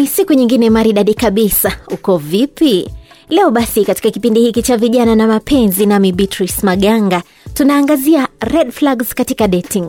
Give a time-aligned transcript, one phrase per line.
[0.00, 1.72] ni siku nyingine maridadi kabisa.
[1.90, 2.88] Uko vipi?
[3.28, 7.22] Leo basi katika kipindi hiki cha vijana na mapenzi nami beatrice maganga
[7.54, 9.84] tunaangazia red flags katika dating.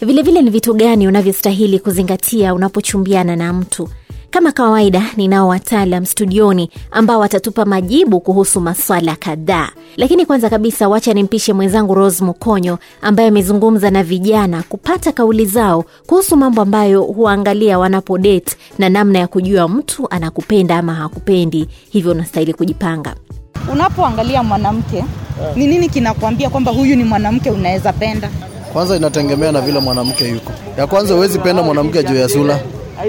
[0.00, 3.88] Vilevile vile ni vitu gani unavyostahili kuzingatia unapochumbiana na mtu
[4.32, 9.68] kama kawaida ninao wataalam studioni ambao watatupa majibu kuhusu maswala kadhaa.
[9.96, 15.84] Lakini kwanza kabisa wacha nimpishe mwenzangu rose mukonyo ambaye amezungumza na vijana kupata kauli zao
[16.06, 21.68] kuhusu mambo ambayo huangalia wanapodate na namna ya kujua mtu anakupenda ama hakupendi.
[21.90, 23.14] Hivyo unastahili kujipanga.
[23.72, 25.04] Unapoangalia mwanamke
[25.56, 28.30] ni nini kinakuambia kwamba huyu ni mwanamke unaweza penda?
[28.72, 30.52] Kwanza inategemea na vile mwanamke yuko.
[30.78, 32.60] Ya kwanza huwezi penda mwanamke juu ya sura,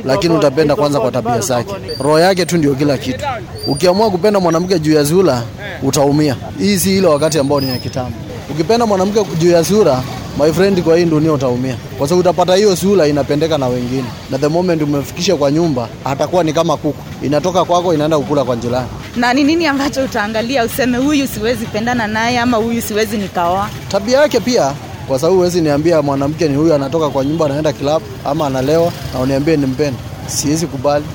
[0.06, 1.74] lakini utapenda kwanza kwa tabia zake.
[2.00, 3.26] Roho yake tu ndio kila kitu.
[3.68, 5.42] Ukiamua kupenda mwanamke juu ya sura,
[5.84, 6.36] utaumia.
[6.60, 8.18] Hii si ile wakati ambao ni ya kitambo.
[8.52, 10.02] Ukipenda mwanamke juu ya sura,
[10.40, 14.38] my friend, kwa hii dunia utaumia, kwa sababu utapata hiyo sura inapendeka na wengine, na
[14.38, 18.88] the moment umefikisha kwa nyumba, atakuwa ni kama kuku, inatoka kwako inaenda kukula kwa jirani.
[19.16, 24.18] na ni nini ambacho utaangalia useme huyu siwezi pendana naye ama huyu siwezi nikaoa tabia
[24.22, 24.74] yake pia
[25.08, 29.20] kwa sababu huwezi niambia mwanamke ni huyu anatoka kwa nyumba anaenda kilabu ama analewa na
[29.20, 29.98] uniambie nimpende.
[30.28, 31.06] Siwezi kubali.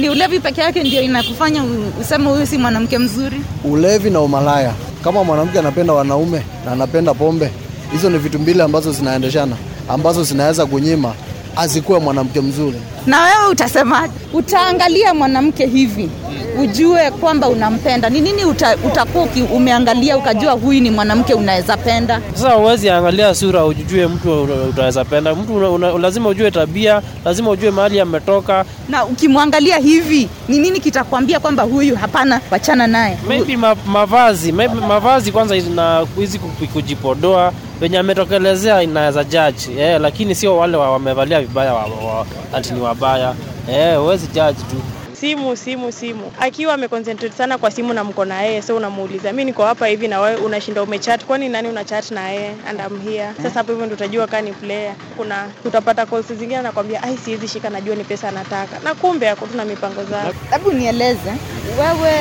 [0.00, 1.64] Ni- ulevi peke yake ndio inakufanya
[2.00, 3.40] useme huyu si mwanamke mzuri?
[3.64, 4.72] Ulevi na umalaya.
[5.04, 7.50] Kama mwanamke anapenda wanaume na anapenda pombe
[7.92, 9.56] hizo ni vitu mbili ambazo zinaendeshana
[9.88, 11.14] ambazo zinaweza kunyima
[11.56, 14.12] asikuwe mwanamke mzuri na wewe utasemaje?
[14.32, 16.10] Utaangalia mwanamke hivi
[16.62, 18.10] ujue kwamba unampenda.
[18.10, 22.20] Ni nini uta, utakuwa umeangalia ukajua huyu ni mwanamke unaweza penda?
[22.34, 25.34] Sasa huwezi angalia sura ujue mtu utaweza penda.
[25.34, 28.64] Mtu una, una, lazima ujue tabia, lazima ujue mahali ametoka.
[28.88, 33.18] na ukimwangalia hivi ni nini kitakwambia kwamba huyu hapana wachana naye?
[33.28, 36.38] Maybe ma, mavazi maybe mavazi kwanza na hizi
[36.72, 42.72] kujipodoa venye ametokelezea inaweza judge eh, lakini sio wale wa- wamevalia vibaya wa, wa, ati
[42.72, 43.34] ni wabaya
[43.70, 44.76] eh, huwezi judge tu.
[45.20, 46.32] simu simu simu.
[46.40, 50.08] Akiwa ameconcentrate sana kwa simu na mko na yeye so unamuuliza mi niko hapa hivi
[50.08, 51.24] na wewe unashinda umechat?
[51.24, 52.54] Kwani nani unachat na yeye?
[52.68, 53.28] And I'm here.
[53.42, 54.94] Sasa hapo hivyo ndio utajua kama ni player.
[55.16, 58.78] Kuna utapata calls zingine anakwambia ai siwezi shika najua ni pesa anataka.
[58.84, 60.34] Na kumbe ako tu na mipango zake.
[60.50, 61.32] Hebu nieleze
[61.80, 62.12] wewe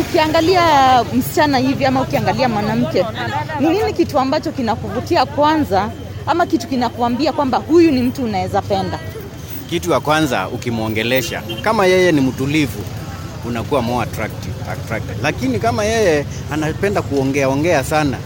[0.00, 0.62] ukiangalia
[1.14, 3.06] msichana hivi ama ukiangalia mwanamke
[3.60, 5.90] ni nini kitu ambacho kinakuvutia kwanza
[6.26, 8.98] ama kitu kinakuambia kwamba huyu ni mtu unaweza penda
[9.72, 12.82] Kitu ya kwanza ukimwongelesha, kama yeye ni mtulivu,
[13.44, 15.16] unakuwa more attractive, attracted.
[15.22, 18.16] Lakini kama yeye anapenda kuongea ongea sana,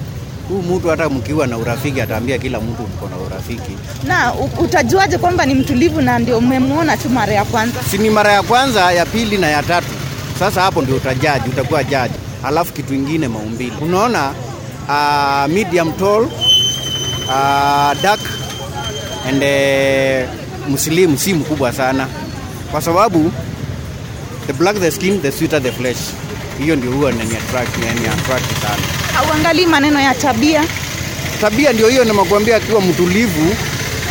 [0.49, 3.73] huu mtu hata mkiwa na urafiki ataambia kila mtu mko na urafiki.
[4.07, 8.33] na utajuaje kwamba ni mtulivu na ndio umemwona tu mara ya kwanza Si ni mara
[8.33, 9.87] ya kwanza, ya pili na ya tatu.
[10.39, 12.15] Sasa hapo ndio utajaji, utakuwa jaji.
[12.45, 14.31] Alafu kitu ingine maumbile, unaona
[14.89, 18.21] uh, medium tall, uh, dark
[19.29, 22.07] and uh, mslimu si mkubwa sana,
[22.71, 23.33] kwa sababu
[24.47, 25.99] the black the skin the sweeter the flesh.
[26.59, 28.83] Hiyo ndio huwa nani attract, nani attract sana.
[29.15, 30.65] hauangalii maneno ya tabia
[31.41, 33.55] Tabia ndio hiyo nimekuambia, akiwa mtulivu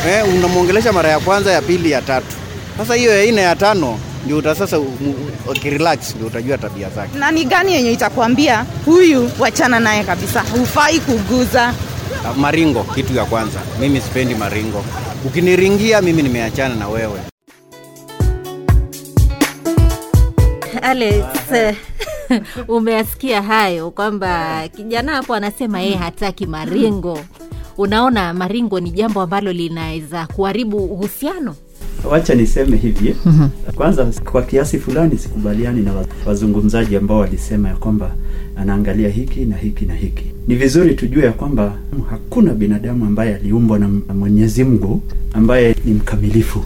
[0.07, 2.25] eh, unamwongelesha mara ya kwanza, ya pili, ya tatu.
[2.77, 4.79] Sasa hiyo ya nne, ya tano ndio uta sasa
[5.47, 7.17] ukirelax ndio utajua tabia zake.
[7.17, 11.73] na ni gani yenye itakwambia huyu wachana naye kabisa hufai kuguza
[12.37, 14.85] Maringo kitu ya kwanza, mimi sipendi maringo.
[15.25, 17.19] Ukiniringia mimi nimeachana na wewe.
[20.81, 21.25] alex
[22.67, 27.19] umeasikia hayo kwamba kijana hapo anasema yeye hataki maringo
[27.77, 31.55] unaona maringo ni jambo ambalo linaweza kuharibu uhusiano
[32.11, 33.15] wacha niseme hivi
[33.75, 35.91] kwanza kwa kiasi fulani sikubaliani na
[36.25, 38.15] wazungumzaji ambao walisema ya kwamba
[38.55, 40.23] anaangalia hiki na hiki na hiki.
[40.47, 41.73] Ni vizuri tujue ya kwamba
[42.09, 45.01] hakuna binadamu ambaye aliumbwa na mwenyezi mungu
[45.33, 46.63] ambaye ni mkamilifu.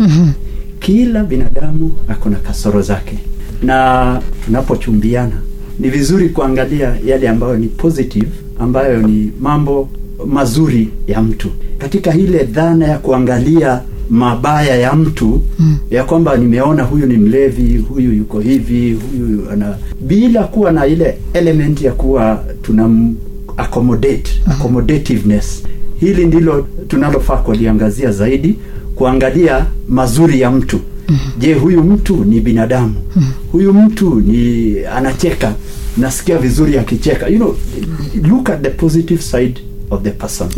[0.80, 3.18] Kila binadamu ako na kasoro zake.
[3.64, 5.42] Na tunapochumbiana
[5.80, 8.30] ni vizuri kuangalia yale ambayo ni positive
[8.60, 9.90] ambayo ni mambo
[10.28, 11.50] mazuri ya mtu.
[11.78, 15.78] Katika ile dhana ya kuangalia mabaya ya mtu mm.
[15.92, 21.18] ya kwamba nimeona huyu ni mlevi huyu yuko hivi huyu ana bila kuwa na ile
[21.34, 22.90] element ya kuwa tuna
[23.58, 25.64] accommodate accommodativeness.
[26.00, 28.56] Hili ndilo tunalofaa kuliangazia zaidi
[28.96, 30.80] kuangalia mazuri ya mtu.
[31.40, 32.96] Je huyu mtu ni binadamu?
[33.52, 35.54] Huyu mtu ni anacheka?
[35.98, 37.28] Nasikia vizuri akicheka.
[37.28, 37.56] You know
[38.30, 39.60] look at the positive side
[39.92, 40.50] of the person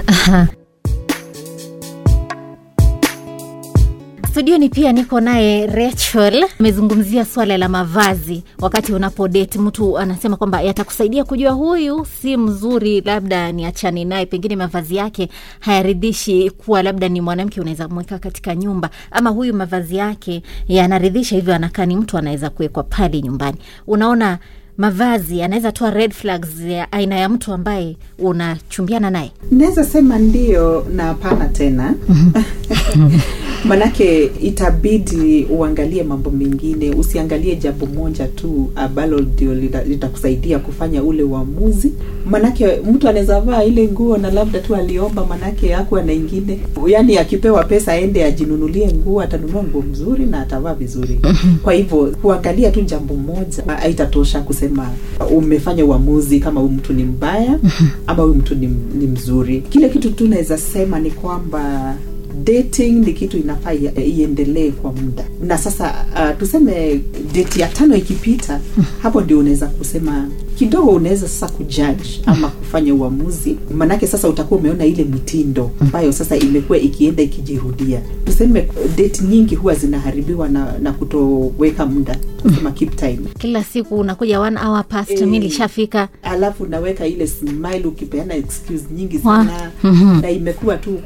[4.42, 6.46] studioni pia niko naye Rachel.
[6.60, 9.60] Amezungumzia swala la mavazi wakati unapodate.
[9.60, 15.30] Mtu anasema kwamba yatakusaidia kujua huyu si mzuri, labda niachane naye, pengine mavazi yake
[15.60, 21.56] hayaridhishi kuwa labda ni mwanamke unaweza mweka katika nyumba, ama huyu mavazi yake yanaridhisha, hivyo
[21.56, 23.58] anakaa ni mtu anaweza kuwekwa pale nyumbani.
[23.88, 24.40] Unaona
[24.78, 29.32] mavazi anaweza toa red flags ya aina ya mtu ambaye unachumbiana naye.
[29.52, 31.94] naweza sema ndio na hapana tena
[33.66, 39.54] manake itabidi uangalie mambo mengine usiangalie jambo moja tu ambalo ndio
[39.88, 41.92] litakusaidia kufanya ule uamuzi.
[42.26, 46.60] Manake mtu anaweza vaa ile nguo na labda tu aliomba manake akuwa na ingine.
[46.88, 51.20] Yaani akipewa pesa aende ajinunulie nguo atanunua nguo mzuri na atavaa vizuri.
[51.64, 54.90] Kwa hivyo kuangalia tu jambo moja haitatosha kusema
[55.32, 57.60] umefanya uamuzi kama huyu mtu ni mbaya
[58.08, 58.68] ama huyu mtu ni,
[59.00, 59.62] ni mzuri.
[59.70, 61.96] Kile kitu tu naweza sema ni kwamba
[62.44, 65.24] dating ni kitu inafaa iendelee kwa muda.
[65.44, 67.02] Na sasa uh, tuseme
[67.34, 68.60] date ya tano ikipita
[69.04, 70.30] hapo ndio unaweza kusema
[70.62, 73.56] kidogo unaweza sasa kujudge ama kufanya uamuzi.
[73.76, 78.02] Manake sasa utakuwa umeona ile mitindo ambayo sasa imekuwa ikienda ikijirudia.
[78.26, 78.68] Tuseme
[78.98, 83.20] date nyingi huwa zinaharibiwa na, na kutoweka muda kusema keep time.
[83.40, 88.84] Kila siku unakuja one hour past, e, mi lishafika alafu naweka ile smile ukipeana excuse
[88.96, 89.72] nyingi sana.
[89.84, 90.22] Mm-hmm.
[90.22, 91.00] na imekuwa tu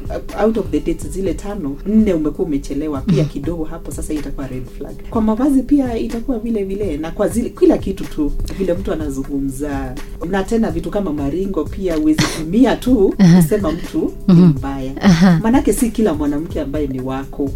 [0.44, 3.00] out of the dates zile tano nne umekuwa umechelewa.
[3.00, 4.96] Pia kidogo hapo sasa itakuwa red flag.
[5.10, 9.45] Kwa mavazi pia itakuwa vile vile na kwa zile kila kitu tu vile mtu anazungumza
[10.30, 14.92] na tena vitu kama maringo pia uwezitumia tu kusema mtu ni mbaya.
[15.42, 17.50] Maanake si kila mwanamke ambaye ni wako.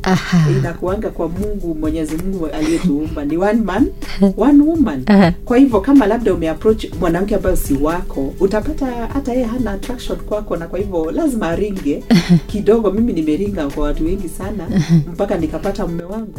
[0.59, 3.25] Inakuanga kwa mungu mwenyezi mungu aliyetuumba.
[3.25, 3.87] Ni one man
[4.37, 5.05] one woman.
[5.45, 10.57] Kwa hivyo kama labda umeapproach mwanamke ambayo si wako utapata hata yeye hana attraction kwako
[10.57, 12.05] na kwa hivyo lazima aringe.
[12.47, 14.69] Kidogo mimi nimeringa kwa watu wengi sana
[15.13, 16.35] mpaka nikapata mme wangu.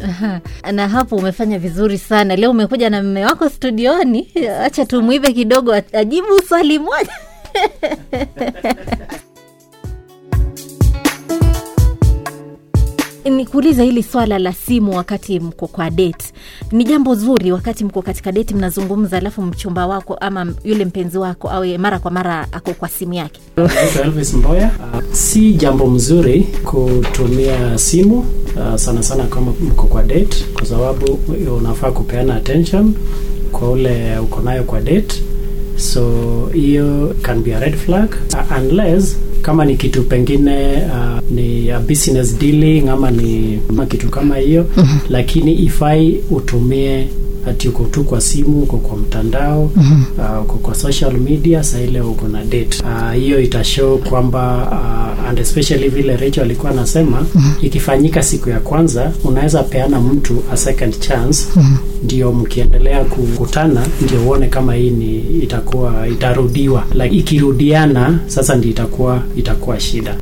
[0.74, 2.36] Na hapo umefanya vizuri sana.
[2.36, 4.28] Leo umekuja na mme wako studioni.
[4.64, 7.14] Acha tumwive kidogo ajibu swali moja.
[13.30, 16.26] Nikuuliza hili swala la simu wakati mko kwa date.
[16.72, 21.50] Ni jambo zuri wakati mko katika date mnazungumza alafu mchumba wako ama yule mpenzi wako
[21.52, 23.42] awe mara kwa mara ako kwa simu yake.
[24.04, 24.72] Elvis Mboya.
[24.94, 31.20] Uh, si jambo mzuri kutumia simu uh, sana sana kama mko kwa date, kwa sababu
[31.58, 32.94] unafaa kupeana attention
[33.52, 35.24] kwa ule uko nayo kwa date,
[35.82, 38.10] so hiyo can be a red flag.
[38.60, 44.36] Unless kama ni kitu pengine uh, ni a business dealing ama ni ama kitu kama
[44.38, 44.66] hiyo.
[45.10, 47.08] Lakini ifai utumie
[47.48, 52.02] ati uko tu kwa simu uko kwa mtandao uh, uko kwa social media saa ile
[52.02, 52.84] uko na date.
[52.88, 57.26] Ah, hiyo uh, itashow kwamba uh, and especially vile Rachel alikuwa anasema
[57.62, 61.46] ikifanyika siku ya kwanza unaweza peana mtu a second chance
[62.04, 66.84] ndio mkiendelea kukutana ndio uone kama hii ni itakuwa itarudiwa.
[66.94, 70.16] Like ikirudiana sasa ndio itakuwa itakuwa shida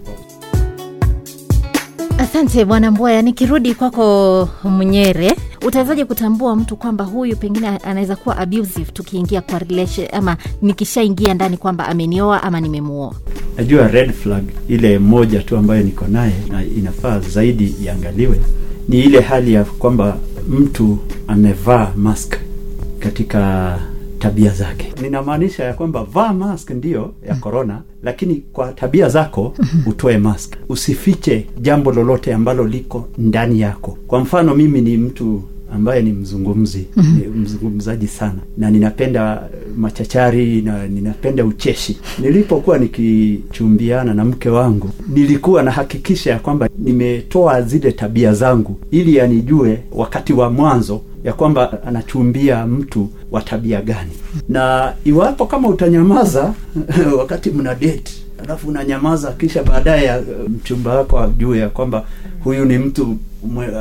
[2.30, 5.36] asante bwana mbwaya nikirudi kwako mnyere
[5.68, 11.58] utawezaje kutambua mtu kwamba huyu pengine anaweza kuwa abusive tukiingia kwa relation ama nikishaingia ndani
[11.58, 13.14] kwamba amenioa ama nimemuoa?
[13.58, 18.40] Najua red flag ile moja tu ambayo niko naye na inafaa zaidi iangaliwe
[18.90, 20.18] ni ile hali ya kwamba
[20.50, 20.98] mtu
[21.28, 22.36] amevaa mask
[23.00, 23.80] katika
[24.20, 24.94] tabia zake.
[25.02, 29.54] Ninamaanisha ya kwamba vaa mask ndiyo ya corona lakini kwa tabia zako
[29.86, 30.56] utoe mask.
[30.70, 33.98] Usifiche jambo lolote ambalo liko ndani yako.
[34.08, 40.88] Kwa mfano mimi ni mtu ambaye ni mzungumzi ni mzungumzaji sana na ninapenda machachari na
[40.88, 41.98] ninapenda ucheshi.
[42.20, 49.80] Nilipokuwa nikichumbiana na mke wangu nilikuwa nahakikisha ya kwamba nimetoa zile tabia zangu ili anijue
[49.92, 54.12] wakati wa mwanzo ya kwamba anachumbia mtu wa tabia gani.
[54.50, 56.54] Na iwapo kama utanyamaza
[57.20, 58.12] wakati mna date
[58.44, 62.06] alafu unanyamaza kisha baadaye ya, mchumba wako ajue ya kwamba
[62.44, 63.18] huyu ni mtu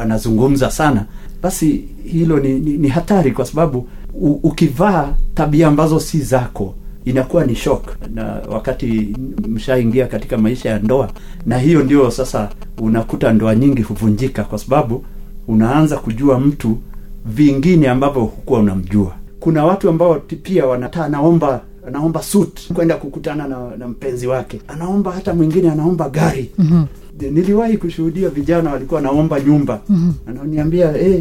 [0.01, 1.05] anazungumza sana
[1.43, 7.45] basi hilo ni, ni, ni hatari kwa sababu u, ukivaa tabia ambazo si zako inakuwa
[7.45, 7.97] ni shock.
[8.15, 9.17] Na wakati
[9.49, 11.11] mshaingia katika maisha ya ndoa
[11.47, 15.05] na hiyo ndio sasa unakuta ndoa nyingi huvunjika kwa sababu
[15.49, 16.79] unaanza kujua mtu
[17.35, 19.13] vingine ambavyo hukuwa unamjua.
[19.41, 24.61] Kuna watu ambao pia wanata anaomba anaomba suit kwenda kukutana na, na mpenzi wake.
[24.69, 26.51] Anaomba hata mwingine anaomba gari.
[26.59, 26.87] Mm-hmm.
[27.35, 29.81] niliwahi kushuhudia vijana walikuwa anaomba nyumba.
[29.89, 30.15] Mm-hmm.
[30.27, 31.21] ananiambia hey,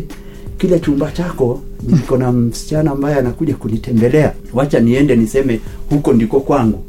[0.57, 4.33] kile chumba chako niko na msichana ambaye anakuja kunitembelea.
[4.53, 5.59] Wacha niende niseme
[5.89, 6.83] huko ndiko kwangu.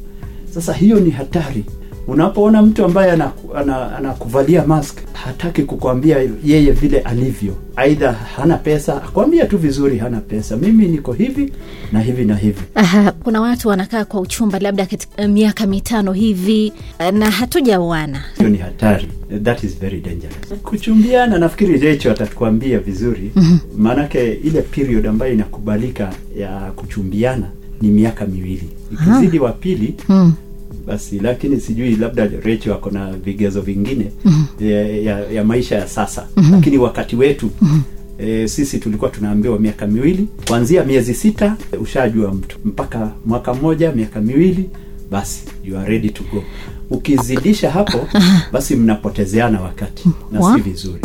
[0.55, 1.65] Sasa hiyo ni hatari
[2.09, 7.55] unapoona mtu ambaye anakuvalia ana- anakuvalia mask hataki kukwambia yeye vile alivyo.
[7.77, 10.57] Aidha hana pesa akwambia tu vizuri hana pesa.
[10.57, 11.53] Mimi niko hivi
[11.93, 12.61] na hivi na hivi.
[12.75, 16.73] Aha, kuna watu wanakaa kwa uchumba labda katika miaka mitano hivi
[17.13, 18.25] na hatujaoana.
[18.39, 19.09] Hiyo ni hatari.
[19.43, 20.37] That is very dangerous.
[20.63, 23.33] Kuchumbiana nafikiri recho atatukwambia vizuri.
[23.79, 27.47] Maanake ile period ambayo inakubalika ya kuchumbiana
[27.83, 28.69] ni miaka miwili.
[28.93, 30.33] Ikizidi wa pili mm.
[30.89, 34.13] Basi lakini sijui labda rech ako na vigezo vingine
[34.61, 36.27] ya, ya, ya maisha ya sasa.
[36.51, 37.51] Lakini wakati wetu
[38.21, 44.21] E, sisi tulikuwa tunaambiwa miaka miwili kuanzia miezi sita ushajua mtu mpaka mwaka mmoja miaka
[44.21, 44.71] miwili
[45.11, 46.43] basi you are ready to go.
[46.91, 47.99] Ukizidisha hapo
[48.53, 51.01] basi mnapotezeana wakati na si vizuri.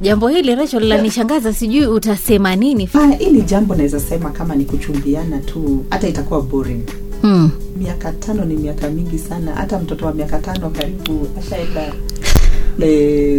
[0.00, 2.88] Jambo hili Rachel lanishangaza sijui utasema nini?
[2.94, 6.82] Ah, hili jambo naweza sema kama ni kuchumbiana tu hata itakuwa boring
[7.24, 7.50] mm.
[7.76, 9.54] miaka tano ni miaka mingi sana.
[9.54, 11.92] Hata mtoto wa miaka tano karibu ashaenda.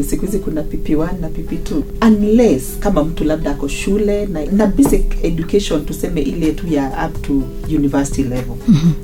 [0.10, 5.02] Siku hizi kuna pp1 na pp2 unless kama mtu labda ako shule na, na basic
[5.24, 7.34] education tuseme ile tu ya up to
[7.76, 8.56] university level.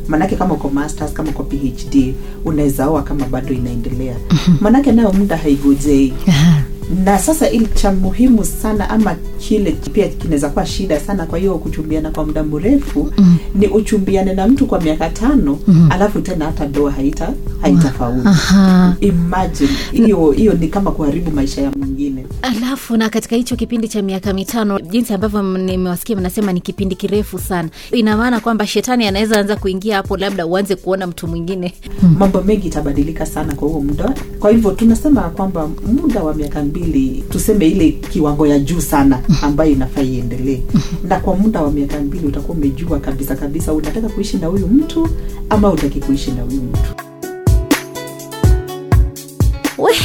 [0.08, 2.14] Manake kama uko masters kama uko phd
[2.46, 4.16] unaweza oa kama bado inaendelea.
[4.62, 6.14] Manake nayo muda haigojei
[7.04, 11.58] na sasa ili cha muhimu sana ama kile pia kinaweza kuwa shida sana kwa hiyo
[11.58, 13.38] kuchumbiana kwa muda mrefu mm.
[13.56, 15.88] ni uchumbiane na mtu kwa miaka tano mm.
[15.92, 18.24] alafu tena hata ndoa haita haitafaulu
[19.00, 22.26] imagine hiyo hiyo ni kama kuharibu maisha ya mwingine.
[22.42, 27.40] Alafu na katika hicho kipindi cha miaka mitano jinsi ambavyo nimewasikia mnasema ni kipindi kirefu
[27.40, 27.70] sana.
[27.92, 31.74] Ina maana kwamba shetani anaweza anza kuingia hapo labda uanze kuona mtu mwingine.
[32.18, 34.14] Mambo mengi itabadilika sana kwa huo muda.
[34.40, 35.70] Kwa hivyo tunasema kwamba
[36.02, 40.62] muda wa miaka mbili tuseme ile kiwango ya juu sana ambayo inafaa iendelee.
[41.08, 45.10] Na kwa muda wa miaka mbili utakuwa umejua kabisa kabisa unataka kuishi na huyu mtu
[45.50, 47.01] ama utaki kuishi na huyu mtu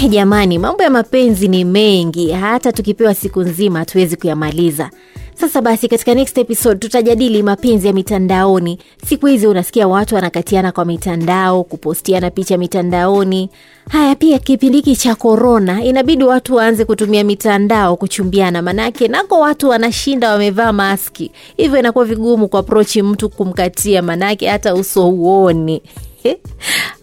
[0.02, 2.30] we jamani mambo ya mapenzi ni mengi.
[2.32, 4.90] Hata tukipewa siku nzima hatuwezi kuyamaliza.
[5.34, 8.78] Sasa basi katika next episode tutajadili mapenzi ya mitandaoni.
[9.06, 13.50] Siku hizi unasikia watu wanakatiana kwa mitandao kupostiana picha mitandaoni.
[13.88, 18.62] Haya pia kipindi hiki cha korona inabidi watu waanze kutumia mitandao kuchumbiana.
[18.62, 21.30] Manake nako watu wanashinda wamevaa maski.
[21.56, 24.02] Hivyo inakuwa vigumu kuaprochi mtu kumkatia.
[24.02, 25.82] Manake hata uso huoni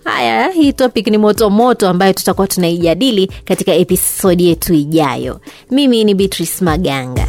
[0.03, 5.39] haya hii topic ni motomoto ambayo tutakuwa tunaijadili katika episodi yetu ijayo.
[5.71, 7.27] Mimi ni beatrice maganga